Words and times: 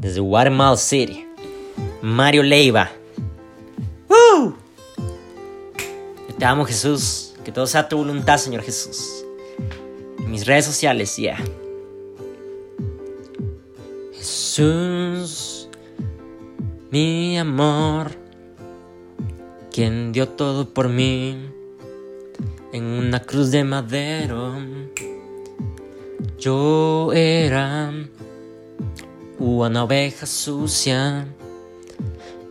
desde 0.00 0.20
Guatemala 0.20 0.76
City, 0.76 1.26
Mario 2.02 2.42
Leiva. 2.42 2.90
¡Uh! 4.08 4.52
te 6.38 6.44
amo, 6.44 6.64
Jesús. 6.64 7.34
Que 7.44 7.52
todo 7.52 7.66
sea 7.66 7.88
tu 7.88 7.96
voluntad, 7.96 8.38
Señor 8.38 8.62
Jesús. 8.62 9.24
En 10.18 10.30
mis 10.30 10.46
redes 10.46 10.66
sociales, 10.66 11.16
ya. 11.16 11.36
Yeah. 11.36 11.44
Jesús, 14.14 15.68
mi 16.90 17.38
amor, 17.38 18.10
quien 19.72 20.12
dio 20.12 20.28
todo 20.28 20.68
por 20.68 20.88
mí 20.88 21.50
en 22.72 22.84
una 22.84 23.20
cruz 23.20 23.50
de 23.50 23.64
madero. 23.64 24.56
Yo 26.38 27.12
era 27.12 27.92
una 29.38 29.84
oveja 29.84 30.26
sucia 30.26 31.26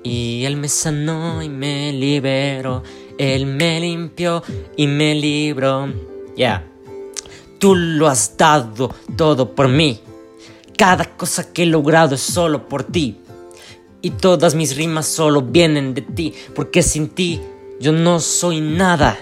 y 0.03 0.45
él 0.45 0.55
me 0.55 0.69
sanó 0.69 1.41
y 1.41 1.49
me 1.49 1.91
liberó. 1.91 2.83
Él 3.17 3.45
me 3.45 3.79
limpió 3.79 4.43
y 4.75 4.87
me 4.87 5.15
libró. 5.15 5.91
Ya, 6.35 6.65
tú 7.59 7.75
lo 7.75 8.07
has 8.07 8.37
dado 8.37 8.93
todo 9.15 9.53
por 9.53 9.67
mí. 9.67 9.99
Cada 10.77 11.17
cosa 11.17 11.51
que 11.51 11.63
he 11.63 11.65
logrado 11.65 12.15
es 12.15 12.21
solo 12.21 12.69
por 12.69 12.83
ti. 12.83 13.17
Y 14.01 14.11
todas 14.11 14.55
mis 14.55 14.77
rimas 14.77 15.07
solo 15.07 15.41
vienen 15.41 15.93
de 15.93 16.03
ti, 16.03 16.33
porque 16.55 16.83
sin 16.83 17.09
ti 17.09 17.41
yo 17.79 17.91
no 17.91 18.19
soy 18.19 18.61
nada. 18.61 19.17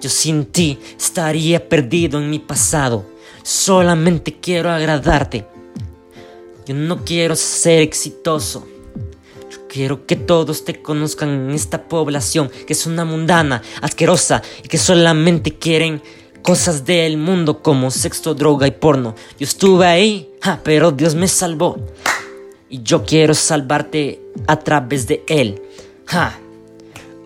Yo 0.00 0.10
sin 0.10 0.44
ti 0.44 0.78
estaría 0.96 1.68
perdido 1.68 2.18
en 2.18 2.30
mi 2.30 2.38
pasado. 2.38 3.04
Solamente 3.42 4.38
quiero 4.38 4.70
agradarte. 4.70 5.53
Yo 6.66 6.74
no 6.74 7.04
quiero 7.04 7.36
ser 7.36 7.82
exitoso. 7.82 8.66
Yo 9.50 9.68
quiero 9.68 10.06
que 10.06 10.16
todos 10.16 10.64
te 10.64 10.80
conozcan 10.80 11.28
en 11.28 11.50
esta 11.50 11.88
población 11.88 12.50
que 12.66 12.72
es 12.72 12.86
una 12.86 13.04
mundana, 13.04 13.62
asquerosa 13.82 14.42
y 14.62 14.68
que 14.68 14.78
solamente 14.78 15.58
quieren 15.58 16.02
cosas 16.42 16.84
del 16.84 17.16
mundo 17.16 17.62
como 17.62 17.90
sexo, 17.90 18.34
droga 18.34 18.66
y 18.66 18.72
porno. 18.72 19.14
Yo 19.38 19.44
estuve 19.44 19.86
ahí, 19.86 20.30
pero 20.62 20.92
Dios 20.92 21.14
me 21.14 21.28
salvó. 21.28 21.76
Y 22.68 22.82
yo 22.82 23.04
quiero 23.04 23.34
salvarte 23.34 24.20
a 24.46 24.58
través 24.58 25.06
de 25.06 25.22
Él. 25.26 25.62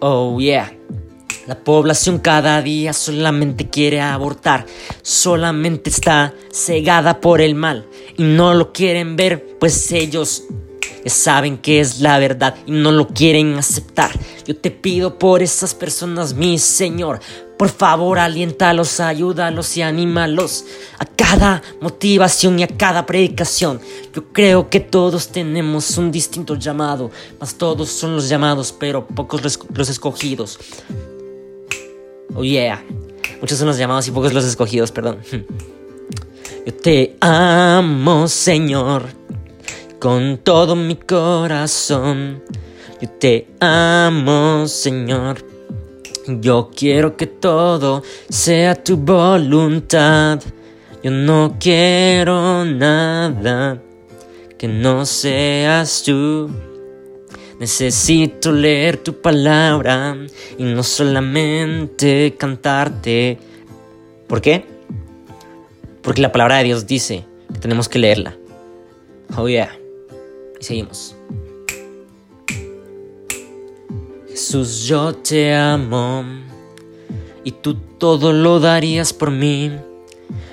Oh 0.00 0.38
yeah. 0.38 0.77
La 1.48 1.58
población 1.58 2.18
cada 2.18 2.60
día 2.60 2.92
solamente 2.92 3.70
quiere 3.70 4.02
abortar, 4.02 4.66
solamente 5.00 5.88
está 5.88 6.34
cegada 6.52 7.22
por 7.22 7.40
el 7.40 7.54
mal 7.54 7.86
y 8.18 8.22
no 8.22 8.52
lo 8.52 8.70
quieren 8.70 9.16
ver, 9.16 9.56
pues 9.58 9.90
ellos 9.92 10.44
saben 11.06 11.56
que 11.56 11.80
es 11.80 12.00
la 12.00 12.18
verdad 12.18 12.54
y 12.66 12.72
no 12.72 12.92
lo 12.92 13.08
quieren 13.08 13.54
aceptar. 13.54 14.10
Yo 14.46 14.56
te 14.56 14.70
pido 14.70 15.18
por 15.18 15.42
esas 15.42 15.74
personas, 15.74 16.34
mi 16.34 16.58
Señor, 16.58 17.20
por 17.56 17.70
favor, 17.70 18.18
aliéntalos, 18.18 19.00
ayúdalos 19.00 19.74
y 19.78 19.80
anímalos 19.80 20.66
a 20.98 21.06
cada 21.06 21.62
motivación 21.80 22.58
y 22.58 22.64
a 22.64 22.68
cada 22.68 23.06
predicación. 23.06 23.80
Yo 24.14 24.34
creo 24.34 24.68
que 24.68 24.80
todos 24.80 25.28
tenemos 25.28 25.96
un 25.96 26.12
distinto 26.12 26.56
llamado, 26.56 27.10
mas 27.40 27.54
todos 27.54 27.88
son 27.88 28.16
los 28.16 28.28
llamados, 28.28 28.70
pero 28.78 29.06
pocos 29.06 29.40
los 29.74 29.88
escogidos. 29.88 30.58
Oh 32.38 32.44
yeah. 32.44 32.84
Muchos 33.40 33.58
son 33.58 33.66
los 33.66 33.78
llamados 33.78 34.06
y 34.06 34.12
pocos 34.12 34.32
los 34.32 34.44
escogidos, 34.44 34.92
perdón. 34.92 35.18
Yo 36.64 36.72
te 36.72 37.16
amo, 37.20 38.28
Señor, 38.28 39.06
con 39.98 40.38
todo 40.38 40.76
mi 40.76 40.94
corazón. 40.94 42.40
Yo 43.00 43.08
te 43.10 43.48
amo, 43.58 44.68
Señor. 44.68 45.44
Yo 46.28 46.70
quiero 46.72 47.16
que 47.16 47.26
todo 47.26 48.04
sea 48.28 48.76
tu 48.76 48.98
voluntad. 48.98 50.40
Yo 51.02 51.10
no 51.10 51.56
quiero 51.58 52.64
nada 52.64 53.82
que 54.56 54.68
no 54.68 55.04
seas 55.04 56.04
tú. 56.04 56.48
Necesito 57.58 58.52
leer 58.52 58.98
tu 58.98 59.20
palabra 59.20 60.16
y 60.56 60.62
no 60.62 60.82
solamente 60.84 62.34
cantarte. 62.38 63.38
¿Por 64.28 64.40
qué? 64.40 64.64
Porque 66.02 66.22
la 66.22 66.30
palabra 66.30 66.58
de 66.58 66.64
Dios 66.64 66.86
dice 66.86 67.24
que 67.52 67.58
tenemos 67.58 67.88
que 67.88 67.98
leerla. 67.98 68.36
Oh 69.36 69.48
yeah. 69.48 69.76
Y 70.60 70.64
seguimos. 70.64 71.16
Jesús, 74.28 74.84
yo 74.84 75.14
te 75.14 75.52
amo 75.52 76.24
y 77.42 77.50
tú 77.50 77.74
todo 77.74 78.32
lo 78.32 78.60
darías 78.60 79.12
por 79.12 79.32
mí. 79.32 79.72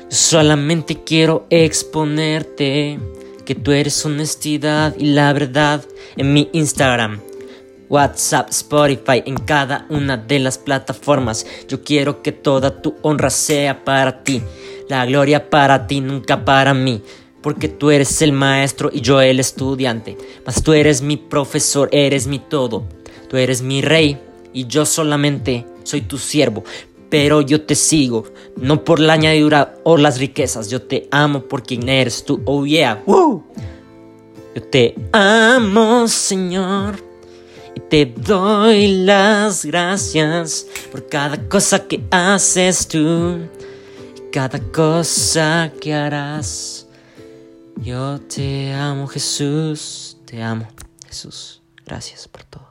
Yo 0.09 0.17
solamente 0.17 1.03
quiero 1.03 1.45
exponerte 1.51 2.97
que 3.45 3.55
tú 3.55 3.71
eres 3.71 4.05
honestidad 4.05 4.95
y 4.97 5.05
la 5.13 5.31
verdad 5.31 5.85
en 6.17 6.33
mi 6.33 6.49
Instagram, 6.51 7.21
WhatsApp, 7.87 8.49
Spotify, 8.49 9.21
en 9.25 9.37
cada 9.37 9.85
una 9.89 10.17
de 10.17 10.39
las 10.39 10.57
plataformas. 10.57 11.45
Yo 11.69 11.83
quiero 11.83 12.21
que 12.21 12.31
toda 12.31 12.81
tu 12.81 12.95
honra 13.03 13.29
sea 13.29 13.85
para 13.85 14.23
ti, 14.23 14.41
la 14.89 15.05
gloria 15.05 15.49
para 15.49 15.87
ti, 15.87 16.01
nunca 16.01 16.43
para 16.43 16.73
mí. 16.73 17.01
Porque 17.41 17.67
tú 17.67 17.91
eres 17.91 18.23
el 18.23 18.31
maestro 18.31 18.89
y 18.91 19.01
yo 19.01 19.21
el 19.21 19.39
estudiante. 19.39 20.17
Mas 20.47 20.63
tú 20.63 20.73
eres 20.73 21.03
mi 21.03 21.15
profesor, 21.15 21.87
eres 21.91 22.25
mi 22.25 22.39
todo. 22.39 22.87
Tú 23.29 23.37
eres 23.37 23.61
mi 23.61 23.83
rey 23.83 24.19
y 24.51 24.65
yo 24.65 24.83
solamente 24.85 25.65
soy 25.83 26.01
tu 26.01 26.17
siervo 26.17 26.63
pero 27.09 27.41
yo 27.41 27.61
te 27.61 27.75
sigo, 27.75 28.25
no 28.57 28.83
por 28.83 28.99
la 28.99 29.13
añadidura 29.13 29.75
o 29.83 29.97
las 29.97 30.19
riquezas, 30.19 30.69
yo 30.69 30.81
te 30.81 31.07
amo 31.11 31.43
por 31.43 31.63
quien 31.63 31.87
eres 31.87 32.23
tú, 32.25 32.41
oh 32.45 32.65
yeah, 32.65 33.03
Yo 33.07 34.61
te 34.69 34.95
amo, 35.11 36.07
Señor, 36.07 36.95
y 37.75 37.79
te 37.81 38.05
doy 38.05 39.03
las 39.03 39.65
gracias 39.65 40.65
por 40.91 41.07
cada 41.07 41.37
cosa 41.47 41.87
que 41.87 42.03
haces 42.09 42.87
tú 42.87 43.39
y 44.15 44.31
cada 44.31 44.59
cosa 44.59 45.71
que 45.79 45.93
harás. 45.93 46.87
Yo 47.81 48.19
te 48.21 48.73
amo, 48.73 49.05
Jesús, 49.07 50.17
te 50.25 50.41
amo, 50.41 50.67
Jesús, 51.07 51.61
gracias 51.85 52.27
por 52.27 52.43
todo. 52.45 52.64